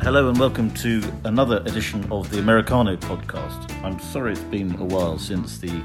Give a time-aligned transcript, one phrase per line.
[0.00, 3.68] Hello and welcome to another edition of the Americano podcast.
[3.82, 5.82] I'm sorry it's been a while since the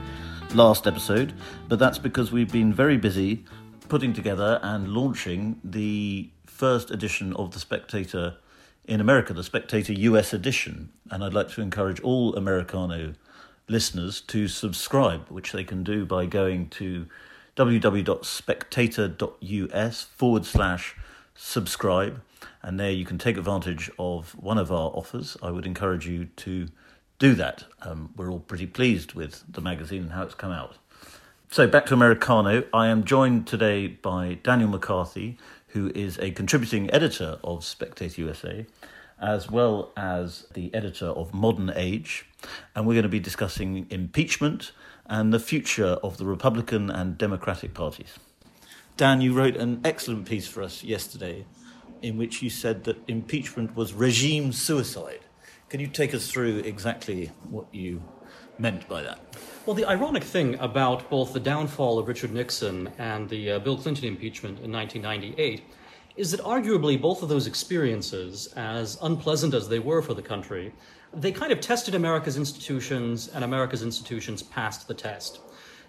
[0.53, 1.33] last episode,
[1.67, 3.43] but that's because we've been very busy
[3.89, 8.35] putting together and launching the first edition of The Spectator
[8.85, 10.91] in America, the Spectator US edition.
[11.09, 13.15] And I'd like to encourage all Americano
[13.67, 17.07] listeners to subscribe, which they can do by going to
[17.57, 20.95] www.spectator.us forward slash
[21.35, 22.21] subscribe.
[22.63, 25.35] And there you can take advantage of one of our offers.
[25.43, 26.69] I would encourage you to
[27.19, 27.65] do that.
[27.81, 30.77] Um, we're all pretty pleased with the magazine and how it's come out.
[31.51, 32.63] So, back to Americano.
[32.73, 38.65] I am joined today by Daniel McCarthy, who is a contributing editor of Spectator USA,
[39.21, 42.25] as well as the editor of Modern Age.
[42.75, 44.71] And we're going to be discussing impeachment
[45.05, 48.17] and the future of the Republican and Democratic parties.
[48.95, 51.45] Dan, you wrote an excellent piece for us yesterday
[52.03, 55.21] in which you said that impeachment was regime suicide.
[55.69, 58.03] Can you take us through exactly what you
[58.59, 59.19] meant by that?
[59.65, 63.77] Well, the ironic thing about both the downfall of Richard Nixon and the uh, Bill
[63.77, 65.63] Clinton impeachment in 1998
[66.15, 70.71] is that arguably both of those experiences, as unpleasant as they were for the country,
[71.13, 75.39] they kind of tested America's institutions, and America's institutions passed the test.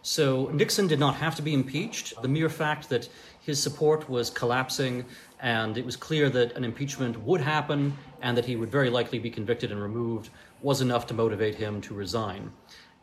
[0.02, 2.20] So Nixon did not have to be impeached.
[2.20, 3.08] The mere fact that
[3.40, 5.04] his support was collapsing
[5.44, 9.18] and it was clear that an impeachment would happen and that he would very likely
[9.18, 10.30] be convicted and removed
[10.62, 12.50] was enough to motivate him to resign.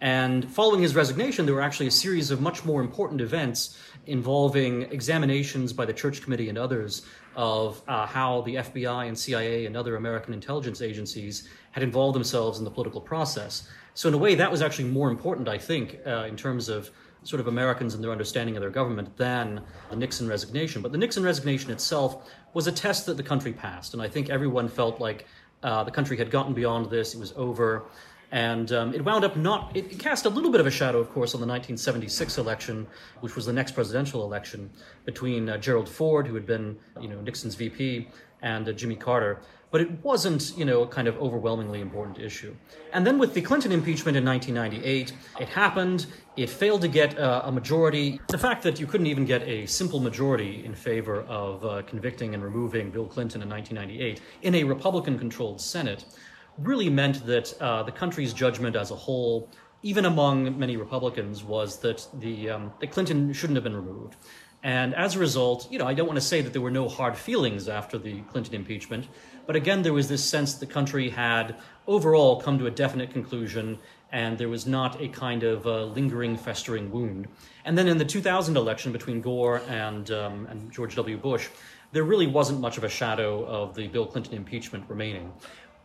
[0.01, 4.81] And following his resignation, there were actually a series of much more important events involving
[4.91, 7.03] examinations by the Church Committee and others
[7.35, 12.57] of uh, how the FBI and CIA and other American intelligence agencies had involved themselves
[12.57, 13.69] in the political process.
[13.93, 16.89] So, in a way, that was actually more important, I think, uh, in terms of
[17.23, 20.81] sort of Americans and their understanding of their government than the Nixon resignation.
[20.81, 23.93] But the Nixon resignation itself was a test that the country passed.
[23.93, 25.27] And I think everyone felt like
[25.63, 27.83] uh, the country had gotten beyond this, it was over.
[28.31, 31.09] And um, it wound up not, it, cast a little bit of a shadow, of
[31.09, 32.87] course, on the 1976 election,
[33.19, 34.69] which was the next presidential election
[35.05, 38.07] between uh, Gerald Ford, who had been, you know, Nixon's VP,
[38.41, 42.53] and uh, Jimmy Carter but it wasn't, you know, a kind of overwhelmingly important issue.
[42.93, 46.07] And then with the Clinton impeachment in 1998, it happened.
[46.35, 48.19] It failed to get uh, a majority.
[48.27, 52.33] The fact that you couldn't even get a simple majority in favor of uh, convicting
[52.33, 56.05] and removing Bill Clinton in 1998 in a Republican controlled Senate
[56.57, 59.49] really meant that uh, the country's judgment as a whole,
[59.83, 64.17] even among many Republicans, was that, the, um, that Clinton shouldn't have been removed.
[64.63, 66.87] And as a result, you know, I don't want to say that there were no
[66.87, 69.07] hard feelings after the Clinton impeachment,
[69.47, 71.55] but again, there was this sense the country had
[71.87, 73.79] overall come to a definite conclusion,
[74.11, 77.27] and there was not a kind of uh, lingering, festering wound.
[77.65, 81.17] And then in the 2000 election between Gore and, um, and George W.
[81.17, 81.49] Bush,
[81.91, 85.31] there really wasn't much of a shadow of the Bill Clinton impeachment remaining.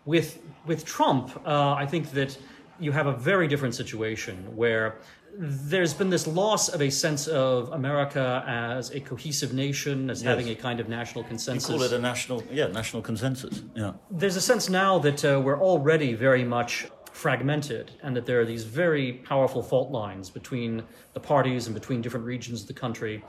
[0.04, 2.38] With, with Trump, uh, I think that
[2.78, 4.96] you have a very different situation where
[5.38, 10.28] there's been this loss of a sense of America as a cohesive nation, as yes.
[10.28, 11.68] having a kind of national consensus.
[11.68, 13.62] You call it a national, yeah, national consensus.
[13.74, 13.92] Yeah.
[14.10, 18.44] There's a sense now that uh, we're already very much fragmented, and that there are
[18.44, 20.82] these very powerful fault lines between
[21.14, 23.24] the parties and between different regions of the country.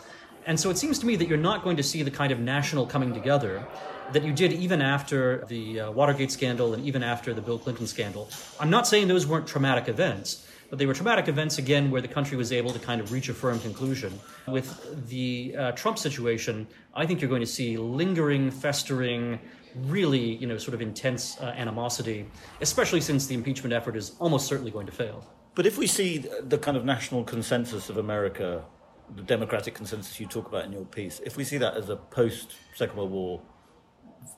[0.46, 2.40] And so it seems to me that you're not going to see the kind of
[2.40, 3.66] national coming together
[4.14, 7.86] that you did even after the uh, Watergate scandal and even after the Bill Clinton
[7.88, 8.30] scandal.
[8.60, 10.47] I'm not saying those weren't traumatic events.
[10.70, 13.30] But they were traumatic events again where the country was able to kind of reach
[13.30, 14.20] a firm conclusion.
[14.48, 19.40] With the uh, Trump situation, I think you're going to see lingering, festering,
[19.76, 22.26] really, you know, sort of intense uh, animosity,
[22.62, 25.26] especially since the impeachment effort is almost certainly going to fail.
[25.56, 28.64] But if we see the kind of national consensus of America,
[29.16, 31.96] the democratic consensus you talk about in your piece, if we see that as a
[31.96, 33.42] post Second World War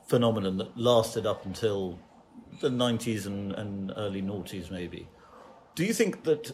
[0.08, 2.00] phenomenon that lasted up until
[2.62, 5.08] the 90s and, and early noughties, maybe,
[5.80, 6.52] do you think that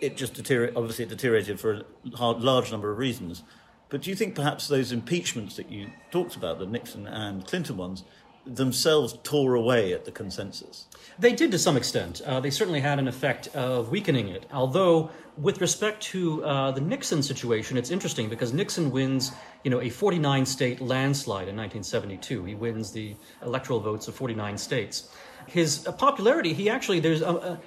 [0.00, 0.76] it just deteriorated?
[0.76, 1.82] Obviously, it deteriorated for
[2.18, 3.44] a large number of reasons.
[3.88, 7.76] But do you think perhaps those impeachments that you talked about, the Nixon and Clinton
[7.76, 8.02] ones,
[8.44, 10.88] themselves tore away at the consensus?
[11.20, 12.20] They did to some extent.
[12.22, 14.46] Uh, they certainly had an effect of weakening it.
[14.52, 15.08] Although,
[15.38, 19.30] with respect to uh, the Nixon situation, it's interesting because Nixon wins,
[19.62, 22.44] you know, a 49 state landslide in 1972.
[22.44, 25.14] He wins the electoral votes of 49 states.
[25.46, 27.60] His uh, popularity, he actually, there's a, a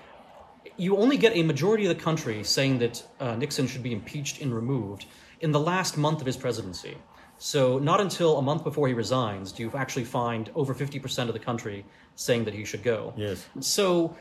[0.77, 4.41] you only get a majority of the country saying that uh, Nixon should be impeached
[4.41, 5.05] and removed
[5.41, 6.97] in the last month of his presidency.
[7.39, 11.33] So, not until a month before he resigns do you actually find over 50% of
[11.33, 11.85] the country
[12.15, 13.13] saying that he should go.
[13.15, 13.45] Yes.
[13.59, 14.15] So,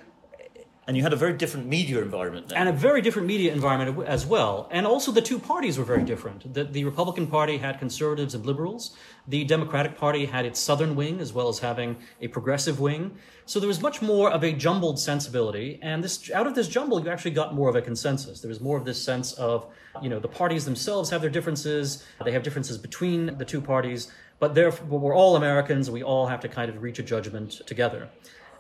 [0.89, 2.59] And you had a very different media environment then.
[2.59, 4.69] and a very different media environment as well.
[4.71, 6.55] And also, the two parties were very different.
[6.55, 8.97] The, the Republican Party had conservatives and liberals.
[9.27, 13.17] The Democratic Party had its southern wing as well as having a progressive wing.
[13.47, 15.81] So there was much more of a jumbled sensibility.
[15.83, 18.41] And this, out of this jumble, you actually got more of a consensus.
[18.41, 19.67] There was more of this sense of,
[20.01, 22.05] you know, the parties themselves have their differences.
[22.25, 25.91] They have differences between the two parties, but therefore we're all Americans.
[25.91, 28.09] We all have to kind of reach a judgment together.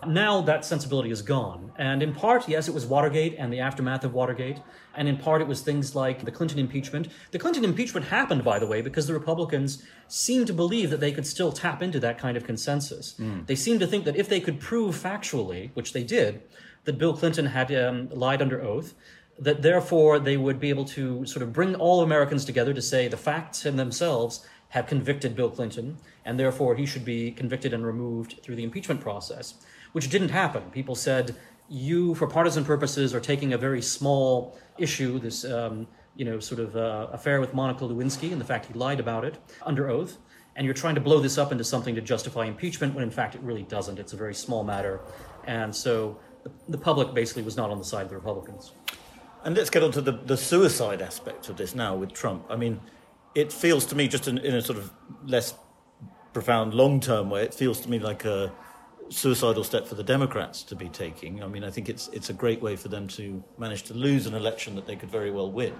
[0.04, 1.72] Now that sensibility is gone.
[1.78, 4.58] And in part, yes, it was Watergate and the aftermath of Watergate.
[4.94, 7.08] And in part, it was things like the Clinton impeachment.
[7.30, 11.12] The Clinton impeachment happened, by the way, because the Republicans seemed to believe that they
[11.12, 13.14] could still tap into that kind of consensus.
[13.18, 13.46] Mm.
[13.46, 16.42] They seemed to think that if they could prove factually, which they did,
[16.84, 18.94] that Bill Clinton had um, lied under oath,
[19.38, 23.08] that therefore they would be able to sort of bring all Americans together to say
[23.08, 27.84] the facts in themselves have convicted Bill Clinton, and therefore he should be convicted and
[27.84, 29.54] removed through the impeachment process
[29.92, 30.62] which didn't happen.
[30.70, 31.36] People said,
[31.68, 35.86] you, for partisan purposes, are taking a very small issue, this um,
[36.16, 39.24] you know, sort of uh, affair with Monica Lewinsky and the fact he lied about
[39.24, 40.18] it under oath,
[40.56, 43.34] and you're trying to blow this up into something to justify impeachment when in fact
[43.34, 43.98] it really doesn't.
[43.98, 45.00] It's a very small matter.
[45.46, 46.18] And so
[46.68, 48.72] the, public basically was not on the side of the Republicans.
[49.44, 52.46] And let's get on to the, the suicide aspect of this now with Trump.
[52.48, 52.80] I mean,
[53.34, 54.92] it feels to me, just in, in a sort of
[55.24, 55.54] less
[56.32, 58.50] profound long term way, it feels to me like a
[59.10, 61.42] suicidal step for the Democrats to be taking.
[61.42, 64.26] I mean, I think it's it's a great way for them to manage to lose
[64.26, 65.74] an election that they could very well win.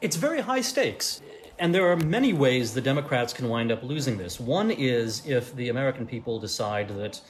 [0.00, 1.22] It's very high stakes.
[1.58, 4.40] And there are many ways the Democrats can wind up losing this.
[4.40, 7.20] One is if the American people decide that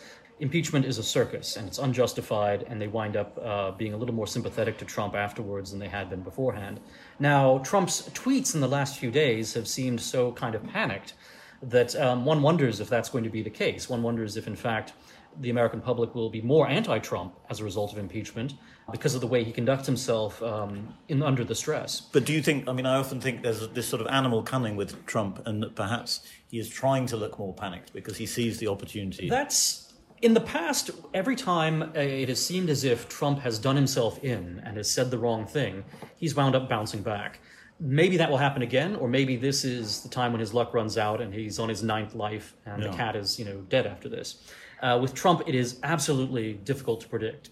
[0.41, 4.15] impeachment is a circus and it's unjustified, and they wind up uh, being a little
[4.15, 6.81] more sympathetic to Trump afterwards than they had been beforehand.
[7.19, 11.15] Now, Trump's tweets in the last few days have seemed so kind of panicked
[11.63, 13.89] that um, one wonders if that's going to be the case.
[13.89, 14.95] One wonders if, in fact,
[15.41, 18.55] the American public will be more anti-Trump as a result of impeachment
[18.91, 22.01] because of the way he conducts himself um, in under the stress.
[22.01, 22.69] But do you think?
[22.69, 25.75] I mean, I often think there's this sort of animal cunning with Trump, and that
[25.75, 26.21] perhaps
[26.51, 29.29] he is trying to look more panicked because he sees the opportunity.
[29.29, 30.91] That's in the past.
[31.15, 34.91] Every time uh, it has seemed as if Trump has done himself in and has
[34.91, 35.85] said the wrong thing,
[36.17, 37.39] he's wound up bouncing back.
[37.81, 40.97] Maybe that will happen again, or maybe this is the time when his luck runs
[40.97, 42.91] out and he's on his ninth life and Yeah.
[42.91, 44.37] the cat is, you know, dead after this.
[44.83, 47.51] Uh, with Trump, it is absolutely difficult to predict.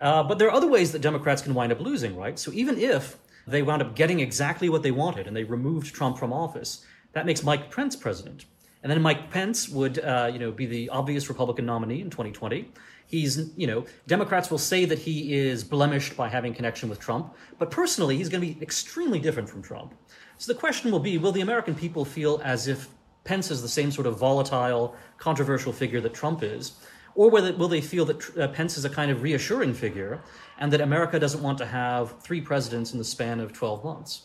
[0.00, 2.38] Uh, but there are other ways that Democrats can wind up losing, right?
[2.38, 6.18] So even if they wound up getting exactly what they wanted and they removed Trump
[6.18, 8.44] from office, that makes Mike Pence president.
[8.82, 12.70] And then Mike Pence would, uh, you know, be the obvious Republican nominee in 2020.
[13.06, 17.34] He's, you know, Democrats will say that he is blemished by having connection with Trump,
[17.58, 19.94] but personally, he's going to be extremely different from Trump.
[20.36, 22.88] So the question will be: Will the American people feel as if
[23.28, 26.72] Pence is the same sort of volatile, controversial figure that Trump is,
[27.14, 30.22] or it, will they feel that uh, Pence is a kind of reassuring figure,
[30.58, 34.22] and that America doesn't want to have three presidents in the span of 12 months?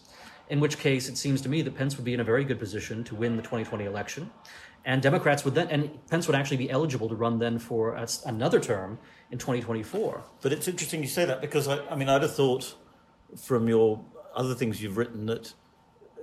[0.47, 2.59] In which case, it seems to me that Pence would be in a very good
[2.59, 4.31] position to win the 2020 election,
[4.85, 8.07] and Democrats would then, and Pence would actually be eligible to run then for a,
[8.25, 8.99] another term
[9.31, 10.23] in 2024.
[10.41, 12.73] But it's interesting you say that because I, I mean, I'd have thought
[13.35, 13.99] from your
[14.33, 15.53] other things you've written that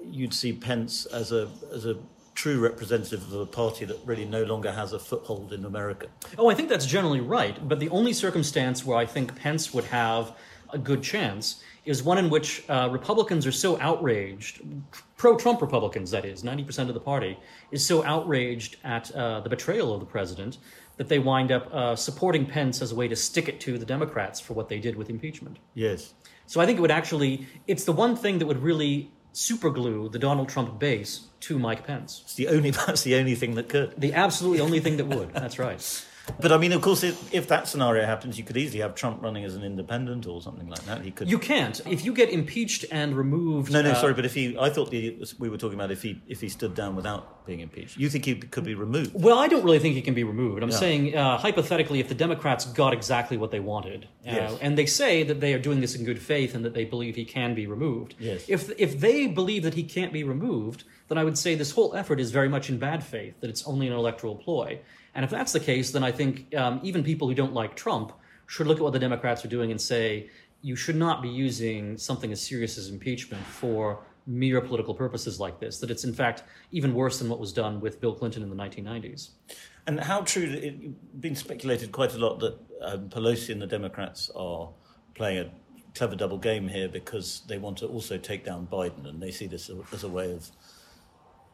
[0.02, 1.98] you'd see Pence as a as a
[2.40, 6.06] true representative of a party that really no longer has a foothold in America.
[6.38, 7.68] Oh, I think that's generally right.
[7.68, 10.34] But the only circumstance where I think Pence would have
[10.70, 14.62] a good chance is one in which uh, Republicans are so outraged,
[15.18, 17.38] pro Trump Republicans, that is, 90% of the party,
[17.72, 20.56] is so outraged at uh, the betrayal of the president
[20.96, 23.84] that they wind up uh, supporting Pence as a way to stick it to the
[23.84, 25.58] Democrats for what they did with impeachment.
[25.74, 26.14] Yes.
[26.46, 30.18] So I think it would actually, it's the one thing that would really superglue the
[30.18, 32.22] Donald Trump base to Mike Pence.
[32.24, 33.94] It's the only that's the only thing that could.
[33.98, 35.32] The absolutely only thing that would.
[35.32, 36.04] That's right.
[36.40, 39.22] But I mean, of course, if, if that scenario happens, you could easily have Trump
[39.22, 41.02] running as an independent or something like that.
[41.02, 41.28] He could.
[41.30, 41.80] You can't.
[41.86, 43.72] If you get impeached and removed.
[43.72, 46.02] no, no, uh, sorry, but if he, I thought the, we were talking about if
[46.02, 47.96] he if he stood down without being impeached.
[47.98, 49.12] You think he could be removed?
[49.14, 50.62] Well, I don't really think he can be removed.
[50.62, 50.76] I'm Yeah.
[50.76, 54.58] saying, uh, hypothetically, if the Democrats got exactly what they wanted, uh, Yes.
[54.60, 57.16] and they say that they are doing this in good faith and that they believe
[57.16, 58.44] he can be removed, Yes.
[58.48, 61.94] if, if they believe that he can't be removed, then I would say this whole
[61.96, 64.78] effort is very much in bad faith, that it's only an electoral ploy.
[65.14, 68.12] And if that's the case, then I think um, even people who don't like Trump
[68.46, 70.30] should look at what the Democrats are doing and say,
[70.62, 75.58] you should not be using something as serious as impeachment for mere political purposes like
[75.58, 78.50] this, that it's in fact even worse than what was done with Bill Clinton in
[78.50, 79.30] the 1990s.
[79.86, 80.42] And how true?
[80.42, 80.76] It's
[81.18, 84.70] been speculated quite a lot that um, Pelosi and the Democrats are
[85.14, 85.50] playing a
[85.94, 89.46] clever double game here because they want to also take down Biden, and they see
[89.46, 90.50] this as a way of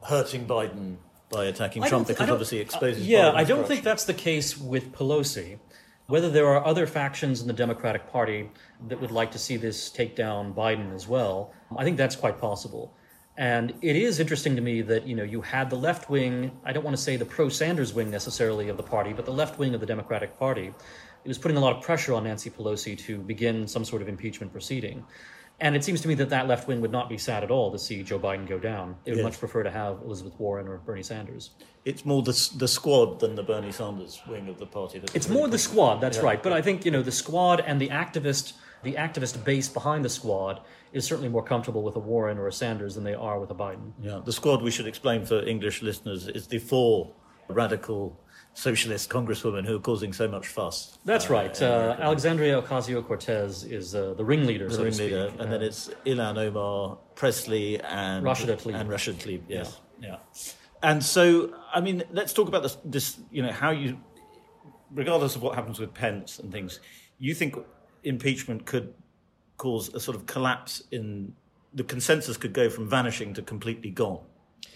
[0.02, 0.96] hurting Biden
[1.30, 3.02] by attacking I Trump don't thi- I because obviously exposes.
[3.02, 3.64] Uh, yeah, I don't corruption.
[3.66, 5.58] think that's the case with Pelosi.
[6.06, 8.48] Whether there are other factions in the Democratic Party
[8.88, 12.38] that would like to see this take down Biden as well, I think that's quite
[12.38, 12.94] possible.
[13.36, 16.52] And it is interesting to me that you know you had the left wing.
[16.64, 19.32] I don't want to say the pro Sanders wing necessarily of the party, but the
[19.32, 20.72] left wing of the Democratic Party.
[21.24, 24.08] It was putting a lot of pressure on Nancy Pelosi to begin some sort of
[24.08, 25.04] impeachment proceeding.
[25.58, 27.72] And it seems to me that that left wing would not be sad at all
[27.72, 28.96] to see Joe Biden go down.
[29.04, 29.24] They would Yes.
[29.24, 31.50] much prefer to have Elizabeth Warren or Bernie Sanders.
[31.86, 34.98] It's more the the squad than the Bernie Sanders wing of the party.
[34.98, 36.24] That's It's more the squad, that's Yeah.
[36.24, 36.42] right.
[36.42, 40.10] But I think you know the squad and the activist, the activist base behind the
[40.10, 40.60] squad
[40.92, 43.54] is certainly more comfortable with a Warren or a Sanders than they are with a
[43.54, 43.92] Biden.
[44.00, 47.12] Yeah, the squad we should explain for English listeners is the four
[47.48, 48.20] radical
[48.56, 50.98] socialist congresswomen who are causing so much fuss.
[51.04, 51.62] That's uh, right.
[51.62, 55.40] Uh, Alexandria Ocasio Cortez is uh, the ringleader, the so to ringleader, speak.
[55.40, 58.80] and then Uh, it's Ilhan Omar, Presley, and Rashida Tlaib.
[58.80, 59.42] and Rashid Tlaib.
[59.46, 60.16] Yes, yeah.
[60.82, 62.78] And so, I mean, let's talk about this.
[62.82, 63.98] This, you know, how you,
[64.94, 66.80] regardless of what happens with Pence and things,
[67.18, 67.56] you think
[68.04, 68.94] impeachment could
[69.58, 71.34] cause a sort of collapse in
[71.74, 74.20] the consensus could go from vanishing to completely gone.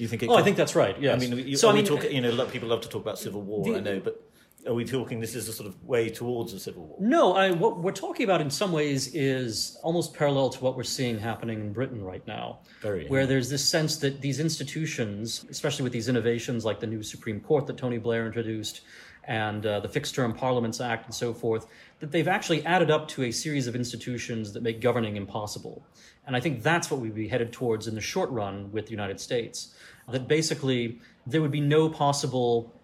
[0.00, 0.30] You think it?
[0.30, 0.98] Oh, I think that's right.
[1.00, 1.14] Yes.
[1.14, 2.68] I mean, you, so I we mean, talking, uh, you know, a lot of people
[2.68, 3.64] love to talk about civil war.
[3.64, 4.22] The- I know, but
[4.66, 6.96] are we talking this is a sort of way towards a civil war?
[7.00, 10.82] No, I, what we're talking about in some ways is almost parallel to what we're
[10.84, 12.60] seeing happening in Britain right now.
[12.80, 13.26] Very, Where yeah.
[13.26, 17.66] there's this sense that these institutions, especially with these innovations like the new Supreme Court
[17.66, 18.82] that Tony Blair introduced
[19.30, 21.68] and uh, the Fixed Term Parliaments Act and so forth,
[22.00, 25.86] that they've actually added up to a series of institutions that make governing impossible.
[26.26, 28.90] And I think that's what we'd be headed towards in the short run with the
[28.90, 29.72] United States.
[30.10, 32.74] That basically there would be no possible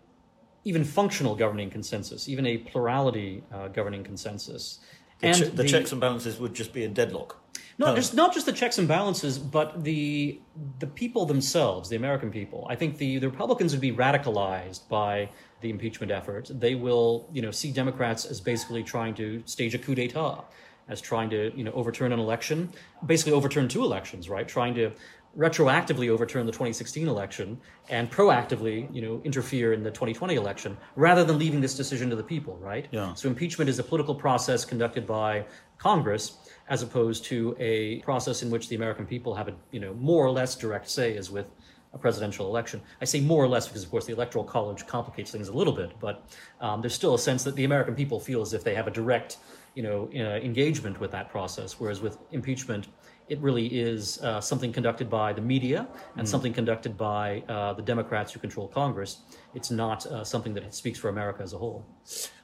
[0.62, 4.78] even functional governing consensus, even a plurality uh, governing consensus.
[5.20, 7.42] The, che- the, checks and balances would just be in deadlock.
[7.78, 10.40] not just not just the checks and balances, but the
[10.78, 12.66] the people themselves, the American people.
[12.70, 16.50] I think the, the Republicans would be radicalized by the impeachment effort.
[16.52, 20.44] They will, you know, see Democrats as basically trying to stage a coup d'état,
[20.88, 22.70] as trying to, you know, overturn an election,
[23.06, 24.46] basically overturn two elections, right?
[24.46, 24.92] Trying to
[25.36, 27.60] retroactively overturn the 2016 election
[27.90, 32.16] and proactively, you know, interfere in the 2020 election, rather than leaving this decision to
[32.16, 32.88] the people, right?
[32.90, 33.12] Yeah.
[33.14, 35.44] So impeachment is a political process conducted by
[35.76, 39.92] Congress, as opposed to a process in which the American people have a, you know,
[39.94, 41.50] more or less direct say, as with
[41.96, 42.80] a presidential election.
[43.00, 45.72] I say more or less because, of course, the Electoral College complicates things a little
[45.72, 46.24] bit, but
[46.60, 48.90] um, there's still a sense that the American people feel as if they have a
[48.90, 49.38] direct,
[49.74, 51.80] you know, uh, engagement with that process.
[51.80, 52.88] Whereas with impeachment,
[53.28, 57.82] it really is uh, something conducted by the media and something conducted by uh, the
[57.82, 59.22] Democrats who control Congress.
[59.52, 61.84] It's not uh, something that speaks for America as a whole.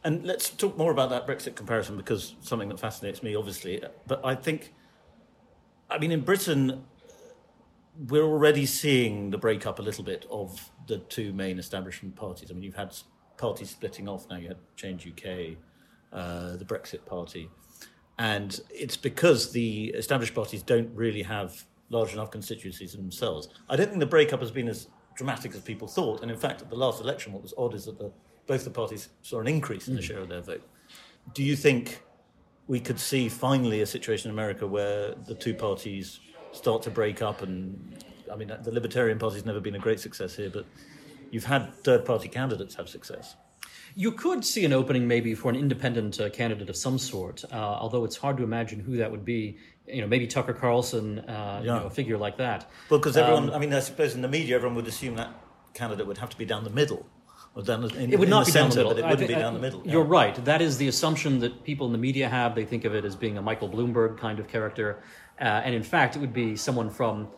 [0.03, 3.81] And let's talk more about that Brexit comparison because something that fascinates me, obviously.
[4.09, 4.75] But I think,
[5.89, 6.85] I mean, in Britain,
[8.09, 12.51] we're already seeing the breakup a little bit of the two main establishment parties.
[12.51, 12.97] I mean, you've had
[13.37, 14.37] parties splitting off now.
[14.37, 15.57] You had Change UK,
[16.13, 17.51] uh, the Brexit Party,
[18.19, 23.49] and it's because the established parties don't really have large enough constituencies themselves.
[23.69, 26.23] I don't think the breakup has been as dramatic as people thought.
[26.23, 28.11] And in fact, at the last election, what was odd is that the,
[28.47, 30.63] both the parties saw an increase in the share of their vote.
[31.35, 32.03] Do you think
[32.67, 36.21] we could see finally a situation in America where the two parties
[36.53, 37.43] start to break up?
[37.43, 40.65] And I mean, the Libertarian Party's never been a great success here, but
[41.31, 43.37] you've had third party candidates have success.
[43.95, 47.57] You could see an opening maybe for an independent uh, candidate of some sort, uh,
[47.57, 49.59] although it's hard to imagine who that would be.
[49.87, 52.71] You know, maybe Tucker Carlson, uh, you know, a figure like that.
[52.89, 55.31] Well, because everyone, Um, I mean, I suppose in the media, everyone would assume that
[55.75, 57.05] candidate would have to be down the middle.
[57.55, 58.91] Or down the, in, It would not the be down the middle.
[58.95, 59.83] but it wouldn't be I- down the middle.
[59.85, 60.11] You're yeah.
[60.21, 60.45] right.
[60.45, 62.55] That is the assumption that people in the media have.
[62.55, 65.03] They think of it as being a Michael Bloomberg kind of character,
[65.43, 67.29] uh, and in fact, it would be someone from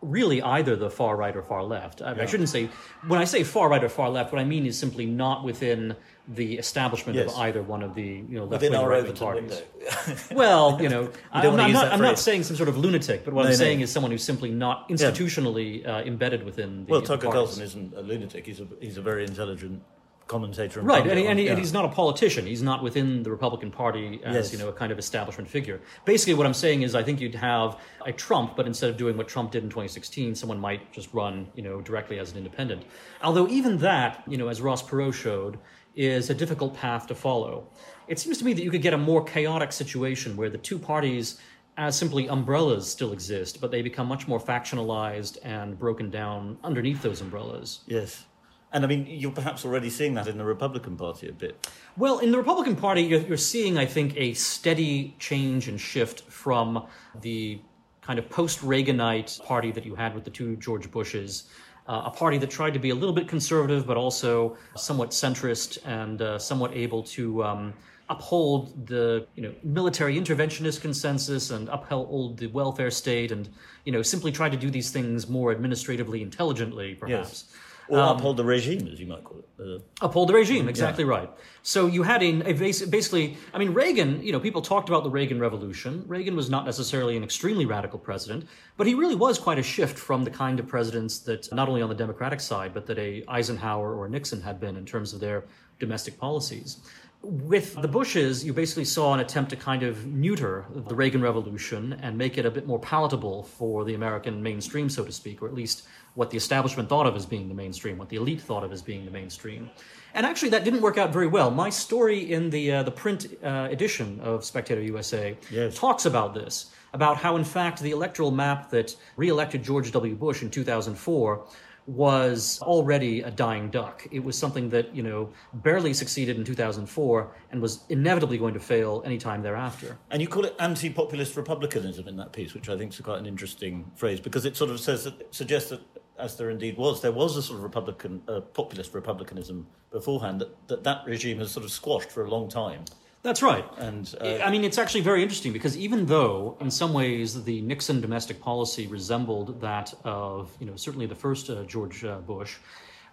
[0.00, 2.02] really either the far right or far left.
[2.02, 2.68] I, I shouldn't say
[3.06, 4.32] when I say far right or far left.
[4.32, 5.94] What I mean is simply not within
[6.26, 7.32] the establishment Yes.
[7.32, 9.62] of either one of the you know left wing or right wing parties.
[10.32, 13.32] Well, you know, I'm, wanna I'm not, I'm not saying some sort of lunatic, but
[13.34, 13.56] what No, I'm no.
[13.56, 17.28] saying is someone who's simply not institutionally uh, embedded within the well, Tucker.
[17.30, 18.46] Carlson isn't a lunatic.
[18.46, 19.82] He's a, he's a very intelligent
[20.26, 20.80] commentator.
[20.80, 22.46] And Right, and, he, and, he, and he's not a politician.
[22.46, 24.52] He's not within the Republican Party as Yes.
[24.52, 25.80] you know a kind of establishment figure.
[26.04, 29.16] Basically, what I'm saying is, I think you'd have a Trump, but instead of doing
[29.16, 32.84] what Trump did in 2016, someone might just run, you know, directly as an independent.
[33.22, 35.58] Although even that, you know, as Ross Perot showed,
[35.94, 37.68] is a difficult path to follow.
[38.08, 40.78] It seems to me that you could get a more chaotic situation where the two
[40.78, 41.38] parties
[41.76, 47.00] as simply umbrellas still exist, but they become much more factionalized and broken down underneath
[47.02, 47.80] those umbrellas.
[47.86, 48.24] Yes.
[48.72, 51.68] And I mean, you're perhaps already seeing that in the Republican Party a bit.
[51.96, 56.22] Well, in the Republican Party, you're, you're seeing, I think, a steady change and shift
[56.22, 56.86] from
[57.20, 57.60] the
[58.00, 61.44] kind of post Reaganite party that you had with the two George Bushes,
[61.86, 65.78] uh, a party that tried to be a little bit conservative, but also somewhat centrist
[65.84, 67.74] and uh, somewhat able to um,
[68.08, 73.48] uphold the you know military interventionist consensus and uphold the welfare state and
[73.84, 77.54] you know simply try to do these things more administratively intelligently perhaps Yes.
[77.88, 79.44] Or uphold the regime, as you might call it.
[79.60, 81.30] Uh, uphold the regime exactly right.
[81.62, 85.04] So you had a, a basi- basically i mean reagan you know people talked about
[85.04, 86.04] the reagan revolution.
[86.08, 89.98] Reagan was not necessarily an extremely radical president but he really was quite a shift
[89.98, 93.22] from the kind of presidents that not only on the democratic side but that a
[93.28, 95.44] eisenhower or nixon had been in terms of their
[95.78, 96.78] domestic policies
[97.22, 101.98] with the Bushes, you basically saw an attempt to kind of neuter the Reagan Revolution
[102.02, 105.46] and make it a bit more palatable for the American mainstream, so to speak, or
[105.46, 108.64] at least what the establishment thought of as being the mainstream, what the elite thought
[108.64, 109.70] of as being the mainstream.
[110.14, 111.50] And actually, that didn't work out very well.
[111.50, 115.78] My story in the uh, the print uh, edition of Spectator USA Yes.
[115.78, 120.14] talks about this, about how, in fact, the electoral map that reelected George W.
[120.14, 121.44] Bush in 2004
[121.86, 124.06] was already a dying duck.
[124.10, 128.60] It was something that, you know, barely succeeded in 2004 and was inevitably going to
[128.60, 129.98] fail any time thereafter.
[130.10, 133.26] And you call it anti-populist republicanism in that piece, which I think is quite an
[133.26, 135.80] interesting phrase because it sort of says that suggests that,
[136.18, 140.68] as there indeed was, there was a sort of republican, uh, populist republicanism beforehand that,
[140.68, 142.84] that that regime has sort of squashed for a long time.
[143.22, 143.64] That's right.
[143.78, 147.60] And uh, I mean, it's actually very interesting because even though, in some ways, the
[147.60, 152.56] Nixon domestic policy resembled that of, you know, certainly the first uh, George uh, Bush,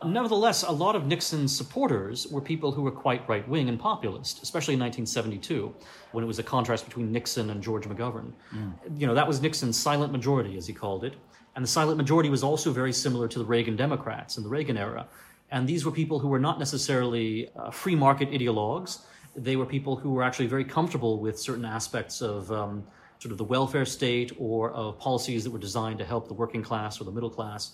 [0.03, 4.41] nevertheless, a lot of Nixon's supporters were people who were quite right wing and populist,
[4.41, 5.75] especially in 1972,
[6.11, 8.31] when it was a contrast between Nixon and George McGovern.
[8.97, 11.13] You know, that was Nixon's silent majority, as he called it.
[11.55, 14.77] And the silent majority was also very similar to the Reagan Democrats in the Reagan
[14.77, 15.05] era.
[15.51, 19.01] And these were people who were not necessarily uh, free market ideologues
[19.35, 22.83] they were people who were actually very comfortable with certain aspects of um,
[23.19, 26.63] sort of the welfare state or of policies that were designed to help the working
[26.63, 27.73] class or the middle class.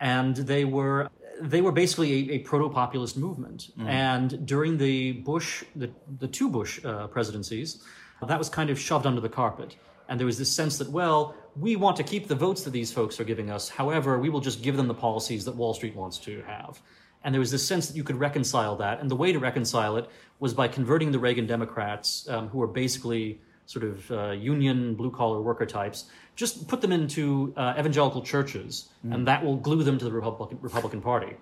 [0.00, 3.70] And they were they were basically a, a proto-populist movement.
[3.88, 7.82] And during the Bush, the, the two Bush uh, presidencies,
[8.26, 9.76] that was kind of shoved under the carpet.
[10.08, 12.92] And there was this sense that, well, we want to keep the votes that these
[12.92, 13.68] folks are giving us.
[13.68, 16.80] However, we will just give them the policies that Wall Street wants to have.
[17.24, 19.00] And there was this sense that you could reconcile that.
[19.00, 22.66] And the way to reconcile it was by converting the Reagan Democrats, um, who were
[22.66, 26.04] basically sort of uh, union, blue collar worker types,
[26.36, 30.58] just put them into uh, evangelical churches, and that will glue them to the Republican,
[30.60, 31.34] Republican Party.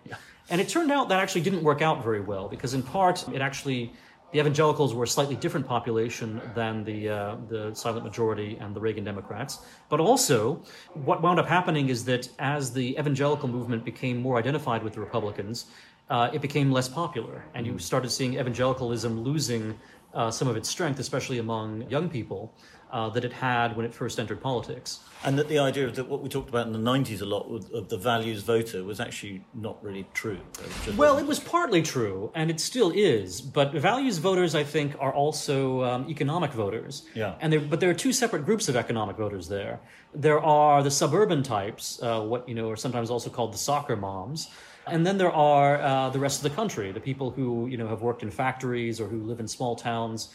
[0.51, 3.41] And it turned out that actually didn't work out very well because, in part, it
[3.41, 3.93] actually
[4.33, 8.81] the evangelicals were a slightly different population than the uh, the silent majority and the
[8.81, 9.59] Reagan Democrats.
[9.89, 10.63] But also,
[10.95, 15.01] what wound up happening is that as the evangelical movement became more identified with the
[15.01, 15.67] Republicans,
[16.11, 19.79] uh, it became less popular, and you started seeing evangelicalism losing
[20.15, 22.53] uh, some of its strength, especially among young people,
[22.93, 25.01] uh, that it had when it first entered politics.
[25.25, 27.51] and that the idea of that what we talked about in the 90s a lot
[27.51, 30.41] with, of the values voter was actually not really true.
[30.87, 33.41] It Well, it was partly true, and it still is.
[33.41, 37.05] But values voters, I think, are also um, economic voters.
[37.15, 37.35] Yeah.
[37.41, 39.81] And there, but there are two separate groups of economic voters there.
[40.15, 43.97] There are the suburban types, uh, what you know are sometimes also called the soccer
[43.97, 44.51] moms.
[44.87, 47.89] And then there are uh, the rest of the country, the people who you know
[47.89, 50.29] have worked in factories or who live in small towns.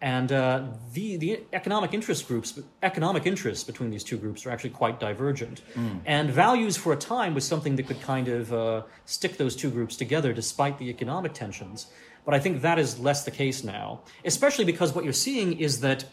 [0.00, 4.70] And uh, the the economic interest groups, economic interests between these two groups are actually
[4.70, 5.62] quite divergent.
[6.04, 9.70] And values for a time was something that could kind of uh, stick those two
[9.70, 11.86] groups together despite the economic tensions.
[12.24, 15.80] But I think that is less the case now, especially because what you're seeing is
[15.80, 16.04] that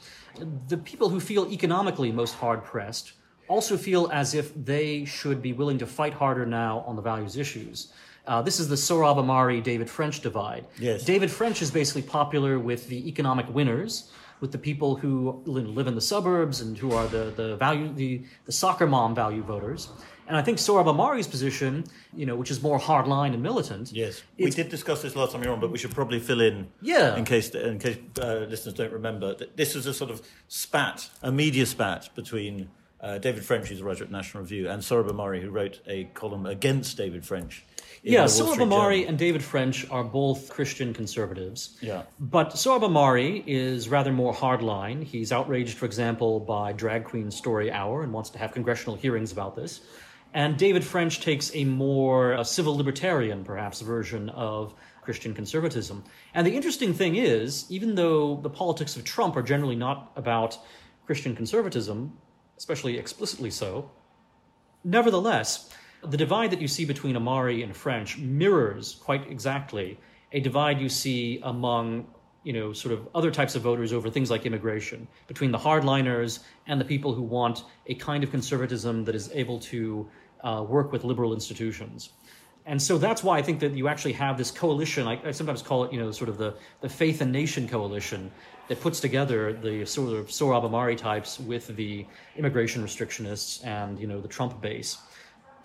[0.67, 3.13] the people who feel economically most hard pressed
[3.47, 7.35] also feel as if they should be willing to fight harder now on the values
[7.35, 7.91] issues.
[8.27, 10.65] Uh, this is the Sohrab Ahmari David French divide.
[10.79, 11.03] Yes.
[11.03, 15.95] David French is basically popular with the economic winners, with the people who live in
[15.95, 19.89] the suburbs and who are the, the value the, the soccer mom value voters.
[20.27, 21.83] And I think Sohrab Ahmari's position,
[22.15, 25.43] you know, which is more hardline and militant, Yes, we did discuss this last time
[25.43, 27.17] you were on, but we should probably fill in, Yeah.
[27.17, 29.35] in case in case uh, listeners don't remember.
[29.35, 32.69] that This was a sort of spat, a media spat between
[33.01, 36.05] uh, David French, who's a writer at National Review, and Sohrab Ahmari, who wrote a
[36.13, 37.65] column against David French.
[38.03, 39.09] Yeah, the Wall Sohrab Street Ahmari Journal.
[39.09, 41.77] and David French are both Christian conservatives.
[41.81, 42.03] Yeah.
[42.19, 45.03] But Sohrab Ahmari is rather more hardline.
[45.03, 49.31] He's outraged, for example, by Drag Queen Story Hour and wants to have congressional hearings
[49.31, 49.81] about this.
[50.33, 56.03] And David French takes a more uh, civil libertarian, perhaps, version of Christian conservatism.
[56.33, 60.57] And the interesting thing is, even though the politics of Trump are generally not about
[61.05, 62.17] Christian conservatism,
[62.61, 63.89] especially explicitly so,
[64.83, 65.69] Nevertheless,
[66.03, 69.99] the divide that you see between Ahmari and French mirrors quite exactly
[70.31, 72.07] a divide you see among
[72.43, 76.39] you know sort of other types of voters over things like immigration between the hardliners
[76.65, 80.09] and the people who want a kind of conservatism that is able to
[80.43, 82.09] uh, work with liberal institutions
[82.65, 85.07] And so that's why I think that you actually have this coalition.
[85.07, 88.31] I, I sometimes call it, you know, sort of the, the faith and nation coalition
[88.67, 92.05] that puts together the sort of Sohrab Ahmari types with the
[92.37, 94.99] immigration restrictionists and, you know, the Trump base.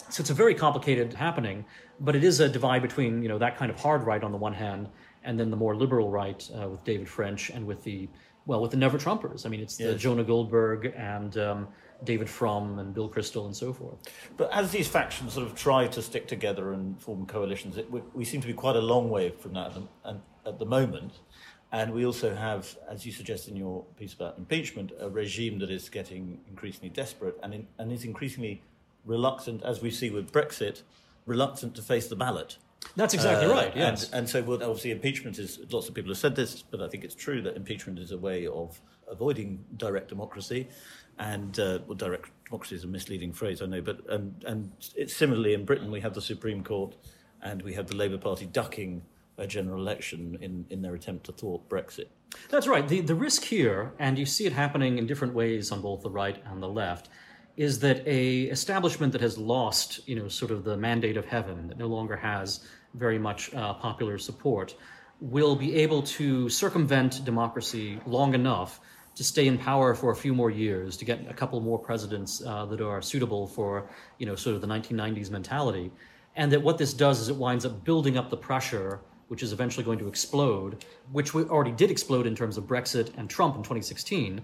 [0.09, 1.65] So it's a very complicated happening,
[2.01, 4.39] but it is a divide between, you know, that kind of hard right on the
[4.39, 4.89] one hand
[5.25, 8.09] and then the more liberal right uh, with David French and with the,
[8.47, 9.45] well, with the Never Trumpers.
[9.45, 10.01] I mean, it's the Yes.
[10.01, 11.69] Jonah Goldberg and um,
[12.05, 13.97] David Frum and Bill Kristol and so forth.
[14.37, 18.03] But as these factions sort of try to stick together and form coalitions, it, we,
[18.15, 21.13] we seem to be quite a long way from that at the, at the moment.
[21.73, 25.71] And we also have, as you suggest in your piece about impeachment, a regime that
[25.71, 28.63] is getting increasingly desperate and, in, and is increasingly
[29.05, 30.83] reluctant, as we see with Brexit,
[31.27, 32.59] reluctant to face the ballot.
[32.95, 34.05] That's exactly Uh, right, yes.
[34.05, 36.89] And, and so, well, obviously, impeachment is, lots of people have said this, but I
[36.89, 38.81] think it's true that impeachment is a way of
[39.11, 40.69] avoiding direct democracy.
[41.19, 45.17] And, uh, well, direct democracy is a misleading phrase, I know, but, and, and it's
[45.17, 46.95] similarly in Britain, we have the Supreme Court
[47.43, 49.03] and we have the Labour Party ducking
[49.39, 52.07] a general election in, in their attempt to thwart Brexit.
[52.51, 52.87] That's right.
[52.87, 56.11] The, the risk here, and you see it happening in different ways on both the
[56.11, 57.09] right and the left,
[57.57, 61.69] is that a establishment that has lost, you know, sort of the mandate of heaven,
[61.69, 64.75] that no longer has very much uh, popular support,
[65.21, 68.81] will be able to circumvent democracy long enough
[69.17, 72.43] to stay in power for a few more years, to get a couple more presidents
[72.47, 75.91] uh, that are suitable for, you know, sort of the 1990s mentality,
[76.37, 79.53] and that what this does is it winds up building up the pressure which is
[79.53, 83.57] eventually going to explode, which we already did explode in terms of Brexit and Trump
[83.57, 84.41] in 2016.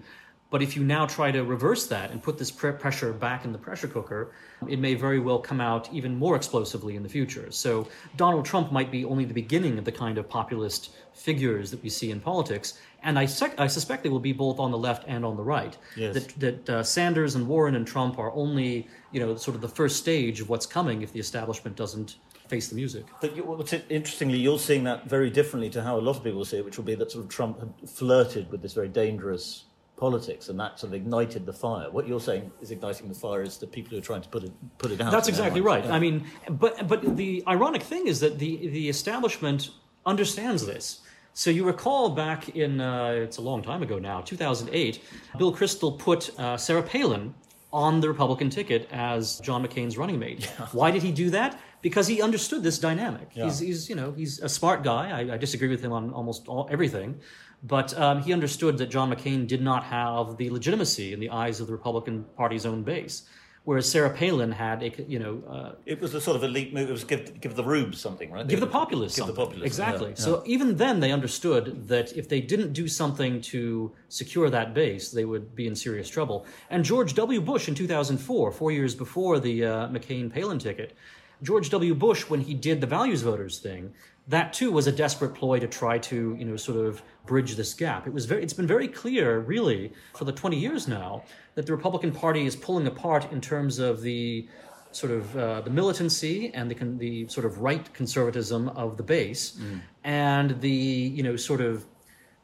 [0.49, 3.51] But if you now try to reverse that and put this pre- pressure back in
[3.51, 4.33] the pressure cooker,
[4.67, 7.49] it may very well come out even more explosively in the future.
[7.49, 11.81] So Donald Trump might be only the beginning of the kind of populist figures that
[11.81, 12.77] we see in politics.
[13.03, 15.43] And I, sec- I suspect they will be both on the left and on the
[15.43, 15.77] right.
[15.95, 16.13] Yes.
[16.13, 19.67] That, that uh, Sanders and Warren and Trump are only, you know, sort of the
[19.67, 22.15] first stage of what's coming if the establishment doesn't
[22.47, 23.05] face the music.
[23.21, 26.57] But you, interestingly, you're seeing that very differently to how a lot of people see
[26.57, 29.65] it, which will be that sort of Trump had flirted with this very dangerous
[29.97, 31.89] politics, and that sort of ignited the fire.
[31.89, 34.43] What you're saying is igniting the fire is the people who are trying to put
[34.43, 35.11] it put it out.
[35.11, 35.85] That's exactly right.
[35.85, 35.93] Yeah.
[35.93, 39.69] I mean, but but the ironic thing is that the the establishment
[40.05, 40.99] understands this.
[41.35, 45.01] So you recall back in uh, it's a long time ago now, 2008,
[45.37, 47.33] Bill Kristol put uh, Sarah Palin
[47.71, 50.45] on the Republican ticket as John McCain's running mate.
[50.73, 51.59] Why did he do that?
[51.81, 53.31] Because he understood this dynamic.
[53.33, 53.45] Yeah.
[53.45, 55.09] He's, he's you know he's a smart guy.
[55.09, 57.19] I, I disagree with him on almost all, everything,
[57.63, 61.59] but um, he understood that John McCain did not have the legitimacy in the eyes
[61.59, 63.23] of the Republican Party's own base,
[63.65, 66.89] whereas Sarah Palin had a you know uh, it was a sort of elite move.
[66.89, 68.47] It was give give the rubes something, right?
[68.47, 69.35] give the populace give something.
[69.35, 70.09] the populace exactly.
[70.09, 74.73] yeah, So even then, they understood that if they didn't do something to secure that
[74.73, 76.45] base, they would be in serious trouble.
[76.69, 77.41] And George W.
[77.41, 80.95] Bush in 2004, four years before the uh, McCain-Palin ticket,
[81.41, 81.93] George W.
[81.93, 83.93] Bush, when he did the values voters thing,
[84.27, 87.73] that too was a desperate ploy to try to, you know, sort of bridge this
[87.73, 88.07] gap.
[88.07, 91.23] It was very, it's been very clear, really, for the 20 years now,
[91.55, 94.47] that the Republican Party is pulling apart in terms of the
[94.91, 99.59] sort of uh, the militancy and the the sort of right conservatism of the base,
[100.03, 101.85] and the you know sort of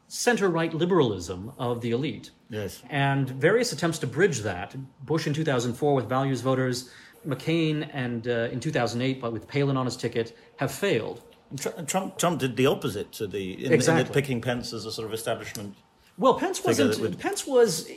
[0.08, 2.32] center right liberalism of the elite.
[2.50, 2.82] Yes.
[2.90, 4.76] And various attempts to bridge that.
[5.06, 6.90] Bush in 2004 with values voters,
[7.26, 11.22] McCain and uh, in 2008, but with Palin on his ticket, have failed.
[11.52, 14.04] And Tr- and Trump Trump did the opposite to the in, in Exactly.
[14.04, 15.76] the picking Pence as a sort of establishment.
[16.18, 17.00] Well, Pence wasn't.
[17.00, 17.94] would- Pence was uh,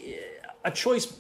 [0.65, 1.13] a choice,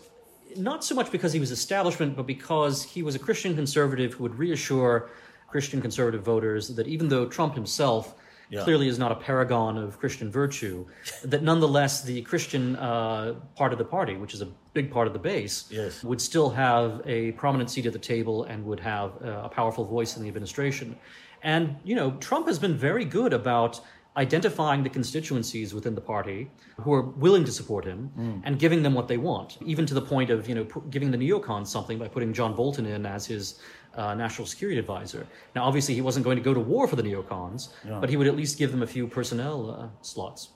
[0.57, 4.23] not so much because he was establishment, but because he was a Christian conservative who
[4.25, 5.11] would reassure
[5.49, 8.15] Christian conservative voters that even though Trump himself
[8.49, 8.65] Yeah.
[8.65, 10.87] clearly is not a paragon of Christian virtue,
[11.33, 15.13] that nonetheless the Christian uh, part of the party, which is a big part of
[15.13, 16.03] the base, Yes.
[16.05, 19.85] would still have a prominent seat at the table and would have uh, a powerful
[19.97, 20.97] voice in the administration.
[21.43, 23.81] And, you know, Trump has been very good about
[24.17, 26.51] identifying the constituencies within the party
[26.83, 30.03] who are willing to support him and giving them what they want, even to the
[30.03, 33.25] point of, you know, pu- giving the neocons something by putting John Bolton in as
[33.27, 33.59] his
[33.95, 35.27] uh, national security advisor.
[35.57, 38.27] Now, obviously, he wasn't going to go to war for the neocons, but he would
[38.27, 40.51] at least give them a few personnel uh, slots.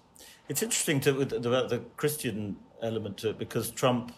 [0.49, 4.13] It's interesting to about the Christian element to it because Trump,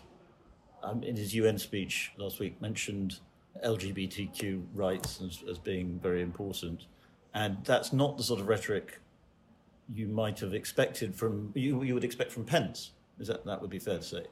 [0.83, 3.21] um, in his UN speech last week, mentioned
[3.65, 6.87] LGBTQ rights as, as being very important,
[7.35, 9.01] and that's not the sort of rhetoric
[9.95, 12.93] you might have expected from you, you would expect from Pence.
[13.19, 14.25] Is that that would be fair to say?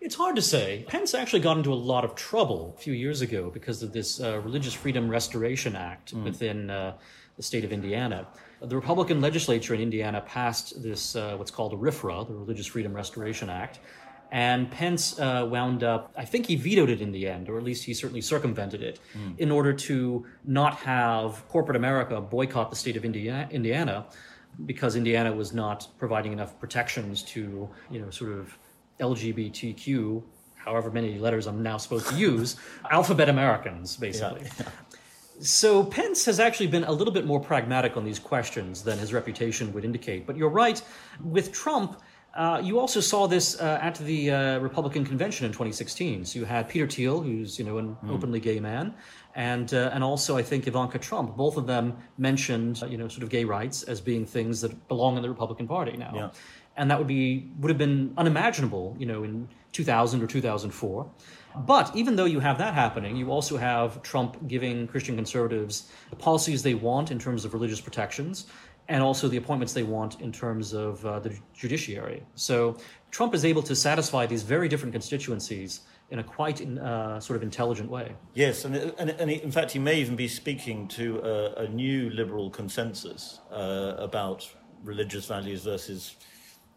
[0.00, 0.84] It's hard to say.
[0.88, 4.20] Pence actually got into a lot of trouble a few years ago because of this
[4.20, 6.94] uh, Religious Freedom Restoration Act within uh,
[7.36, 8.26] the state of Indiana.
[8.60, 12.92] The Republican legislature in Indiana passed this, uh, what's called a RFRA, the Religious Freedom
[12.92, 13.80] Restoration Act.
[14.32, 17.64] And Pence uh, wound up, I think he vetoed it in the end, or at
[17.64, 19.38] least he certainly circumvented it, mm.
[19.38, 24.06] in order to not have corporate America boycott the state of Indiana, Indiana
[24.64, 28.56] because Indiana was not providing enough protections to, you know, sort of
[29.00, 30.22] LGBTQ,
[30.56, 32.56] however many letters I'm now supposed to use,
[32.90, 34.42] alphabet Americans, basically.
[34.42, 34.68] Yeah, yeah.
[35.40, 39.12] So Pence has actually been a little bit more pragmatic on these questions than his
[39.12, 40.26] reputation would indicate.
[40.26, 40.80] But you're right,
[41.22, 42.00] with Trump,
[42.36, 46.26] uh, you also saw this uh, at the uh, Republican convention in 2016.
[46.26, 48.10] So you had Peter Thiel, who's you know an mm.
[48.10, 48.94] openly gay man,
[49.34, 51.34] and uh, and also I think Ivanka Trump.
[51.36, 54.86] Both of them mentioned uh, you know sort of gay rights as being things that
[54.88, 56.30] belong in the Republican Party now, yeah.
[56.76, 61.10] and that would be would have been unimaginable you know in 2000 or 2004.
[61.66, 66.16] But even though you have that happening, you also have Trump giving Christian conservatives the
[66.16, 68.44] policies they want in terms of religious protections
[68.88, 72.22] and also the appointments they want in terms of uh, the judiciary.
[72.34, 72.76] So
[73.10, 77.42] Trump is able to satisfy these very different constituencies in a quite uh, sort of
[77.42, 78.14] intelligent way.
[78.34, 82.10] Yes, and, and, and, in fact, he may even be speaking to a, a new
[82.10, 84.48] liberal consensus uh, about
[84.84, 86.14] religious values versus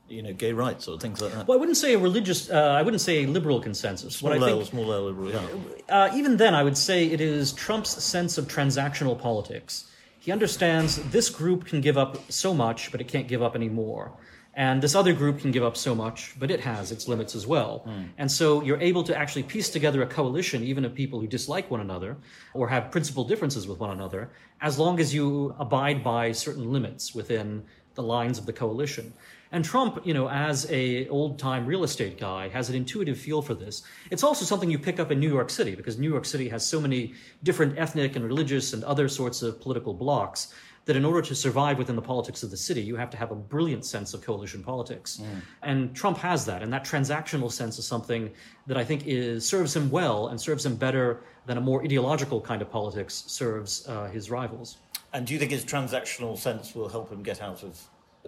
[0.08, 1.48] you know, gay rights or things like that.
[1.48, 4.16] Well, I wouldn't say a religious, uh, I wouldn't say a liberal consensus.
[4.16, 5.46] Small what L, think, small L liberal, yeah.
[5.88, 9.89] Uh, even then, I would say it is Trump's sense of transactional politics.
[10.20, 13.70] He understands this group can give up so much, but it can't give up any
[13.70, 14.12] more.
[14.54, 17.48] And this other group can give up so much, but it has its limits as
[17.48, 17.86] well.
[17.88, 18.10] Mm.
[18.18, 21.72] And so you're able to actually piece together a coalition, even of people who dislike
[21.72, 22.18] one another
[22.54, 27.16] or have principal differences with one another, as long as you abide by certain limits
[27.16, 27.64] within
[27.96, 29.14] the lines of the coalition.
[29.52, 33.56] And Trump, you know, as a old-time real estate guy, has an intuitive feel for
[33.56, 33.82] this.
[34.12, 36.66] It's also something you pick up in New York City because New York City has
[36.66, 40.54] so many different ethnic and religious and other sorts of political blocks
[40.86, 43.32] that in order to survive within the politics of the city, you have to have
[43.32, 45.20] a brilliant sense of coalition politics.
[45.22, 45.42] Mm.
[45.62, 46.64] And Trump has that.
[46.64, 48.32] And that transactional sense is something
[48.66, 52.42] that I think is, serves him well and serves him better than a more ideological
[52.42, 54.78] kind of politics serves uh, his rivals.
[55.14, 57.80] And do you think his transactional sense will help him get out of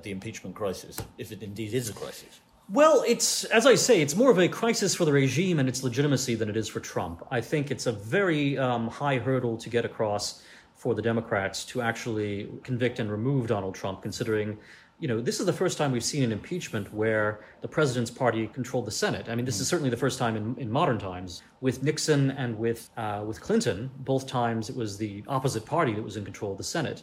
[0.03, 2.39] the impeachment crisis, if it indeed is a crisis?
[2.69, 5.83] Well, it's as I say, it's more of a crisis for the regime and its
[5.83, 7.25] legitimacy than it is for Trump.
[7.29, 10.43] I think it's a very um, high hurdle to get across
[10.75, 14.57] for the Democrats to actually convict and remove Donald Trump, considering
[15.01, 18.45] you know, this is the first time we've seen an impeachment where the president's party
[18.47, 19.29] controlled the Senate.
[19.29, 21.41] I mean, this is certainly the first time in, in modern times.
[21.59, 26.03] With Nixon and with uh, with Clinton, both times it was the opposite party that
[26.03, 27.01] was in control of the Senate.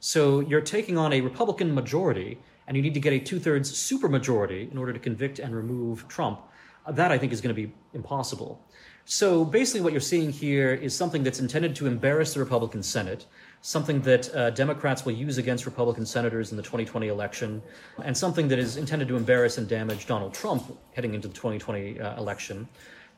[0.00, 3.70] So you're taking on a Republican majority, and you need to get a two thirds
[3.70, 6.40] supermajority in order to convict and remove Trump.
[6.88, 8.64] That I think is going to be impossible.
[9.04, 13.26] So basically, what you're seeing here is something that's intended to embarrass the Republican Senate,
[13.60, 17.62] something that uh, Democrats will use against Republican senators in the 2020 election,
[18.02, 22.00] and something that is intended to embarrass and damage Donald Trump heading into the 2020
[22.00, 22.66] uh, election.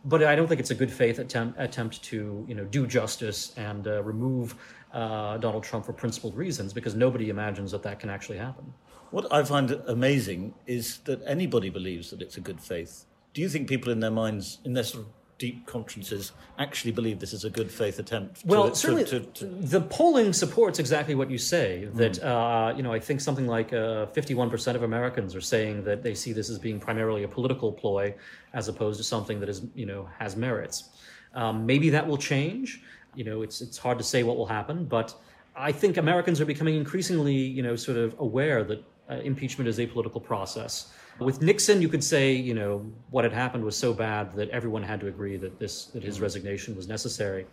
[0.04, 3.52] But I don't think it's a good faith attempt, attempt to you know do justice
[3.56, 4.56] and uh, remove
[4.92, 8.72] uh, Donald Trump for principled reasons because nobody imagines that that can actually happen.
[9.11, 13.05] What I find amazing is that anybody believes that it's a good faith.
[13.35, 17.18] Do you think people in their minds, in their sort of deep consciences, actually believe
[17.18, 18.42] this is a good faith attempt?
[18.44, 21.88] Well, to, certainly, to, to, the polling supports exactly what you say.
[21.94, 22.24] That mm.
[22.24, 26.02] uh, you know, I think something like uh, fifty-one percent of Americans are saying that
[26.02, 28.14] they see this as being primarily a political ploy,
[28.52, 30.90] as opposed to something that is you know has merits.
[31.35, 32.83] Um, maybe that will change.
[33.14, 35.14] You know, it's it's hard to say what will happen, but
[35.55, 39.79] I think Americans are becoming increasingly, you know, sort of aware that uh, impeachment is
[39.79, 40.92] a political process.
[41.18, 44.83] With Nixon, you could say, you know, what had happened was so bad that everyone
[44.83, 47.46] had to agree that this that his resignation was necessary.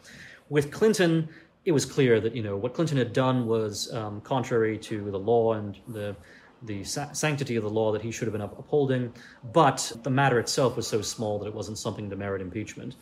[0.50, 1.28] With Clinton,
[1.65, 5.19] it was clear that you know what Clinton had done was um, contrary to the
[5.19, 6.15] law and the
[6.63, 9.13] the sa- sanctity of the law that he should have been upholding,
[9.54, 12.95] but the matter itself was so small that it wasn't something to merit impeachment.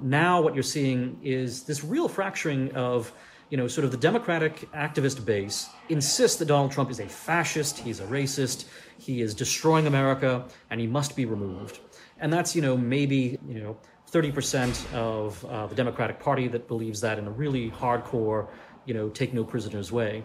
[0.00, 3.12] Now, what you're seeing is this real fracturing of,
[3.50, 7.78] you know, sort of the Democratic activist base insists that Donald Trump is a fascist,
[7.78, 8.64] he's a racist,
[8.98, 11.80] he is destroying America, and he must be removed.
[12.18, 13.76] And that's, you know, maybe, you know,
[14.10, 18.48] 30% of uh, the Democratic Party that believes that in a really hardcore,
[18.86, 20.24] you know, take no prisoners way.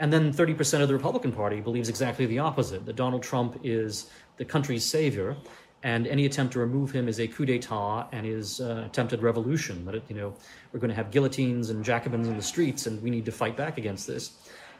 [0.00, 4.10] And then 30% of the Republican Party believes exactly the opposite that Donald Trump is
[4.36, 5.36] the country's savior
[5.82, 9.84] and any attempt to remove him is a coup d'état and is uh, attempted revolution.
[9.84, 10.34] That it, you know
[10.72, 13.56] we're going to have guillotines and Jacobins in the streets, and we need to fight
[13.56, 14.32] back against this.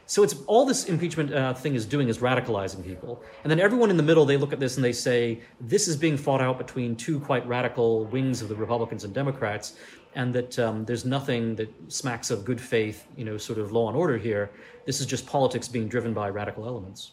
[0.07, 3.91] So it's all this impeachment uh, thing is doing is radicalizing people, and then everyone
[3.91, 6.57] in the middle they look at this and they say this is being fought out
[6.59, 9.75] between two quite radical wings of the Republicans and Democrats,
[10.15, 13.89] and that um, there's nothing that smacks of good faith, you know, sort of law
[13.89, 14.51] and order here.
[14.87, 17.13] This is just politics being driven by radical elements.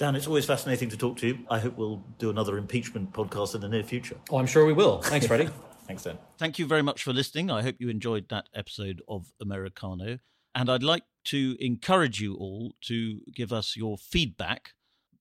[0.00, 1.40] Dan, it's always fascinating to talk to you.
[1.50, 4.16] I hope we'll do another impeachment podcast in the near future.
[4.30, 5.02] Oh, I'm sure we will.
[5.02, 5.50] Thanks, Freddy.
[5.86, 6.16] Thanks, Dan.
[6.38, 7.50] Thank you very much for listening.
[7.50, 10.18] I hope you enjoyed that episode of Americano.
[10.54, 14.70] And I'd like to encourage you all to give us your feedback,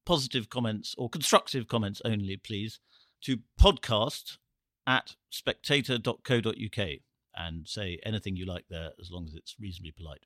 [0.05, 2.79] positive comments or constructive comments only, please,
[3.23, 4.37] to podcast
[4.87, 6.87] at spectator.co.uk
[7.35, 10.23] and say anything you like there as long as it's reasonably polite.